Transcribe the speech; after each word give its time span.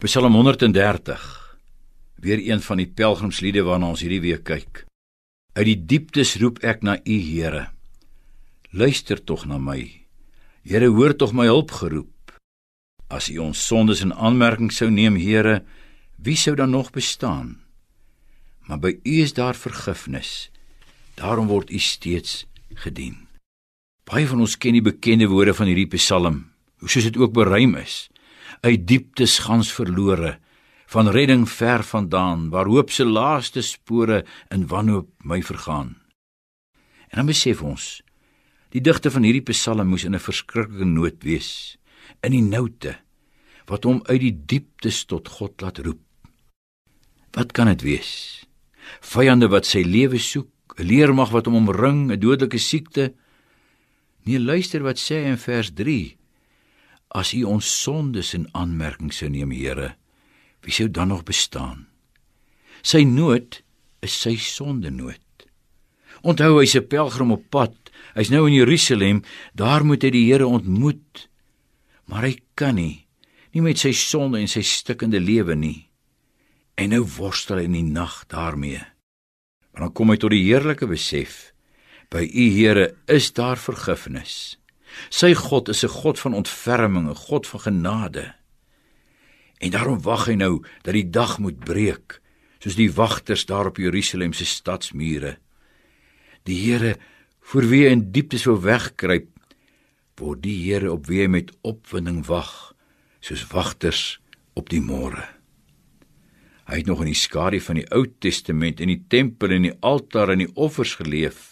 Psalm 0.00 0.32
130. 0.32 1.56
Weer 2.14 2.50
een 2.50 2.60
van 2.60 2.76
die 2.80 2.88
pelgrimsliede 2.88 3.60
waarna 3.66 3.90
ons 3.92 4.00
hierdie 4.00 4.22
week 4.24 4.46
kyk. 4.48 4.86
Uit 5.52 5.66
die 5.68 5.76
dieptes 5.76 6.38
roep 6.40 6.62
ek 6.64 6.80
na 6.80 6.94
U, 7.04 7.16
Here. 7.20 7.66
Luister 8.72 9.20
tog 9.20 9.44
na 9.44 9.58
my. 9.60 9.82
Here, 10.64 10.88
hoor 10.88 11.12
tog 11.12 11.34
my 11.36 11.44
hulp 11.50 11.74
geroep. 11.76 12.32
As 13.12 13.28
U 13.28 13.36
ons 13.44 13.60
sondes 13.60 14.00
in 14.00 14.14
aanmerking 14.16 14.72
sou 14.72 14.88
neem, 14.88 15.18
Here, 15.20 15.58
wie 16.16 16.36
sou 16.36 16.54
dan 16.56 16.72
nog 16.72 16.88
bestaan? 16.96 17.58
Maar 18.64 18.80
by 18.80 18.94
U 19.04 19.18
is 19.20 19.36
daar 19.36 19.58
vergifnis. 19.58 20.48
Daarom 21.20 21.52
word 21.52 21.68
U 21.68 21.78
steeds 21.78 22.46
gedien. 22.72 23.28
Baie 24.08 24.24
van 24.24 24.40
ons 24.40 24.56
ken 24.56 24.80
die 24.80 24.86
bekende 24.88 25.28
woorde 25.28 25.52
van 25.60 25.68
hierdie 25.68 25.92
Psalm, 25.98 26.46
hoe 26.80 26.88
soos 26.88 27.04
dit 27.04 27.20
ook 27.20 27.36
beruim 27.36 27.76
is 27.84 28.08
uit 28.60 28.86
dieptes 28.86 29.38
gans 29.38 29.72
verlore 29.72 30.38
van 30.90 31.08
redding 31.08 31.46
ver 31.48 31.84
vandaan 31.86 32.48
waar 32.50 32.66
hoop 32.66 32.90
se 32.90 33.04
laaste 33.04 33.62
spore 33.62 34.24
in 34.50 34.66
wanhoop 34.66 35.08
my 35.22 35.42
vergaan. 35.42 35.96
En 37.10 37.22
dan 37.22 37.26
besef 37.26 37.62
ons 37.62 38.02
die 38.74 38.82
digter 38.82 39.10
van 39.10 39.26
hierdie 39.26 39.46
psalm 39.50 39.86
moes 39.90 40.04
in 40.04 40.14
'n 40.14 40.26
verskriklike 40.28 40.84
nood 40.84 41.22
wees 41.22 41.78
in 42.22 42.32
die 42.32 42.42
noute 42.42 42.96
wat 43.66 43.84
hom 43.84 44.02
uit 44.10 44.20
die 44.20 44.36
dieptes 44.46 45.04
tot 45.04 45.28
God 45.28 45.60
laat 45.62 45.78
roep. 45.78 46.02
Wat 47.30 47.52
kan 47.52 47.66
dit 47.66 47.82
wees? 47.82 48.42
Vyande 49.00 49.48
wat 49.48 49.66
sy 49.66 49.82
lewe 49.86 50.18
soek 50.18 50.50
'n 50.78 50.86
leermag 50.86 51.30
wat 51.30 51.46
hom 51.46 51.56
omring 51.56 52.10
'n 52.10 52.18
dodelike 52.18 52.58
siekte. 52.58 53.14
Nee 54.24 54.38
luister 54.38 54.82
wat 54.82 54.98
sê 54.98 55.22
hy 55.22 55.30
in 55.30 55.38
vers 55.38 55.70
As 57.10 57.32
U 57.34 57.42
ons 57.50 57.66
sondes 57.66 58.34
in 58.38 58.46
aanmerking 58.54 59.10
sou 59.12 59.28
neem, 59.30 59.50
Here, 59.50 59.94
wie 60.62 60.74
sou 60.74 60.88
dan 60.88 61.10
nog 61.10 61.24
bestaan? 61.26 61.88
Sy 62.82 63.02
nood 63.04 63.62
is 64.04 64.14
sy 64.14 64.36
sondenood. 64.38 65.18
Onthou 66.22 66.60
hy's 66.60 66.76
'n 66.76 66.86
pelgrim 66.86 67.32
op 67.32 67.50
pad. 67.50 67.74
Hy's 68.14 68.30
nou 68.30 68.46
in 68.46 68.54
Jerusalem, 68.54 69.22
daar 69.54 69.84
moet 69.84 70.02
hy 70.02 70.10
die 70.10 70.32
Here 70.32 70.46
ontmoet. 70.46 71.28
Maar 72.06 72.22
hy 72.22 72.38
kan 72.54 72.74
nie, 72.74 73.06
nie 73.52 73.62
met 73.62 73.78
sy 73.78 73.92
sonde 73.92 74.38
en 74.38 74.48
sy 74.48 74.62
stikkende 74.62 75.20
lewe 75.20 75.54
nie. 75.54 75.88
En 76.76 76.90
nou 76.90 77.02
worstel 77.02 77.58
hy 77.58 77.64
in 77.64 77.72
die 77.72 77.82
nag 77.82 78.26
daarmee. 78.28 78.82
Maar 79.72 79.82
dan 79.82 79.92
kom 79.92 80.10
hy 80.10 80.16
tot 80.16 80.30
die 80.30 80.44
heerlike 80.44 80.86
besef: 80.86 81.52
by 82.10 82.24
U 82.26 82.50
Here 82.50 82.96
is 83.06 83.32
daar 83.32 83.58
vergifnis. 83.58 84.58
Sy 85.10 85.34
God 85.34 85.68
is 85.68 85.84
'n 85.84 85.88
God 85.88 86.18
van 86.18 86.34
ontferming, 86.34 87.08
'n 87.08 87.14
God 87.14 87.46
van 87.46 87.60
genade. 87.60 88.34
En 89.58 89.70
daarom 89.70 90.02
wag 90.02 90.26
hy 90.26 90.34
nou 90.34 90.62
dat 90.82 90.94
die 90.94 91.10
dag 91.10 91.38
moet 91.38 91.58
breek, 91.58 92.20
soos 92.58 92.76
die 92.76 92.92
wagters 92.92 93.46
daar 93.46 93.66
op 93.66 93.76
Jerusalem 93.76 94.32
se 94.32 94.44
stadsmure. 94.44 95.38
Die 96.44 96.56
Here 96.64 96.96
voor 97.40 97.68
wie 97.68 97.86
in 97.88 98.12
dieptes 98.12 98.44
wou 98.44 98.60
wegkruip, 98.60 99.28
word 100.20 100.42
die 100.42 100.56
Here 100.64 100.92
op 100.92 101.06
wie 101.06 101.22
hy 101.24 101.28
met 101.28 101.52
opwinding 101.66 102.26
wag, 102.26 102.74
soos 103.20 103.46
wagters 103.50 104.20
op 104.54 104.68
die 104.70 104.80
môre. 104.80 105.24
Hy 106.70 106.78
het 106.78 106.86
nog 106.86 107.00
in 107.02 107.10
die 107.10 107.18
skadu 107.18 107.58
van 107.60 107.80
die 107.80 107.88
Ou 107.90 108.04
Testament 108.22 108.80
in 108.80 108.92
die 108.92 109.02
tempel 109.10 109.56
en 109.56 109.66
die 109.66 109.76
altaar 109.82 110.30
en 110.30 110.44
die 110.44 110.52
offers 110.54 110.94
geleef 111.00 111.49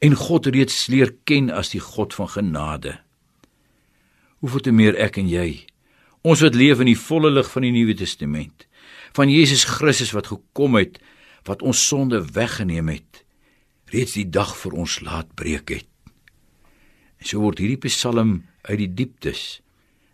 en 0.00 0.16
God 0.18 0.48
reeds 0.52 0.86
leer 0.92 1.12
ken 1.28 1.50
as 1.50 1.72
die 1.74 1.82
God 1.82 2.14
van 2.14 2.30
genade. 2.32 2.96
Hoeveel 4.42 4.64
te 4.66 4.74
meer 4.74 4.98
ek 5.00 5.18
en 5.22 5.28
jy, 5.30 5.66
ons 6.26 6.42
wat 6.42 6.58
leef 6.58 6.82
in 6.82 6.90
die 6.90 6.98
volle 6.98 7.30
lig 7.32 7.48
van 7.52 7.66
die 7.66 7.74
Nuwe 7.74 7.96
Testament, 7.98 8.66
van 9.16 9.30
Jesus 9.32 9.64
Christus 9.64 10.12
wat 10.12 10.28
gekom 10.32 10.76
het, 10.76 10.98
wat 11.46 11.62
ons 11.62 11.80
sonde 11.88 12.20
weggeneem 12.34 12.90
het, 12.92 13.22
reeds 13.94 14.16
die 14.18 14.26
dag 14.28 14.52
vir 14.58 14.74
ons 14.74 15.00
laat 15.06 15.30
breek 15.38 15.70
het. 15.70 15.90
En 17.22 17.30
so 17.30 17.40
word 17.40 17.62
hierdie 17.62 17.80
Psalm 17.86 18.42
uit 18.66 18.78
die 18.82 18.92
dieptes 18.92 19.62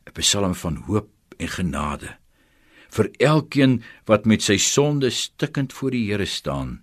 'n 0.06 0.12
Psalm 0.20 0.54
van 0.54 0.76
hoop 0.86 1.08
en 1.38 1.48
genade 1.48 2.22
vir 2.92 3.08
elkeen 3.24 3.80
wat 4.08 4.28
met 4.28 4.44
sy 4.44 4.58
sonde 4.60 5.10
stikkend 5.14 5.72
voor 5.72 5.94
die 5.94 6.04
Here 6.10 6.28
staan 6.28 6.80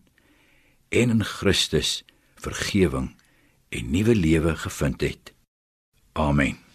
en 0.89 1.13
in 1.13 1.23
Christus 1.23 1.99
vergifnis 2.39 3.15
en 3.69 3.91
nuwe 3.91 4.15
lewe 4.15 4.55
gevind 4.55 5.01
het. 5.01 5.33
Amen. 6.11 6.68